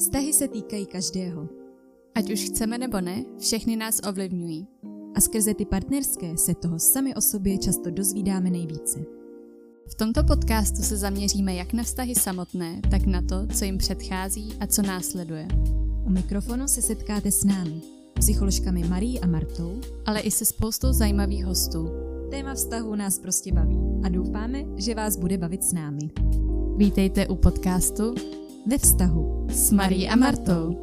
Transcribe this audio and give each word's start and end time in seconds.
Vztahy 0.00 0.32
se 0.32 0.48
týkají 0.48 0.86
každého. 0.86 1.48
Ať 2.14 2.32
už 2.32 2.40
chceme 2.44 2.78
nebo 2.78 3.00
ne, 3.00 3.24
všechny 3.38 3.76
nás 3.76 4.00
ovlivňují. 4.08 4.66
A 5.14 5.20
skrze 5.20 5.54
ty 5.54 5.64
partnerské 5.64 6.36
se 6.36 6.54
toho 6.54 6.78
sami 6.78 7.14
o 7.14 7.20
sobě 7.20 7.58
často 7.58 7.90
dozvídáme 7.90 8.50
nejvíce. 8.50 9.04
V 9.88 9.94
tomto 9.94 10.24
podcastu 10.24 10.82
se 10.82 10.96
zaměříme 10.96 11.54
jak 11.54 11.72
na 11.72 11.82
vztahy 11.82 12.14
samotné, 12.14 12.80
tak 12.90 13.06
na 13.06 13.22
to, 13.22 13.46
co 13.54 13.64
jim 13.64 13.78
předchází 13.78 14.54
a 14.60 14.66
co 14.66 14.82
následuje. 14.82 15.48
U 16.06 16.10
mikrofonu 16.10 16.68
se 16.68 16.82
setkáte 16.82 17.30
s 17.30 17.44
námi, 17.44 17.80
psycholožkami 18.14 18.88
Marí 18.88 19.20
a 19.20 19.26
Martou, 19.26 19.80
ale 20.06 20.20
i 20.20 20.30
se 20.30 20.44
spoustou 20.44 20.92
zajímavých 20.92 21.44
hostů. 21.44 21.88
Téma 22.30 22.54
vztahu 22.54 22.94
nás 22.94 23.18
prostě 23.18 23.52
baví 23.52 23.78
a 24.04 24.08
doufáme, 24.08 24.64
že 24.76 24.94
vás 24.94 25.16
bude 25.16 25.38
bavit 25.38 25.64
s 25.64 25.72
námi. 25.72 26.10
Vítejte 26.76 27.28
u 27.28 27.36
podcastu 27.36 28.14
Ve 28.70 28.78
vztahu 28.78 29.46
s 29.50 29.70
Marí 29.70 30.08
a 30.08 30.16
Martou. 30.16 30.80